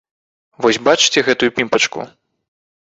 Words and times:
Вось 0.65 0.81
бачыце 0.87 1.25
гэтую 1.29 1.51
пімпачку? 1.59 2.11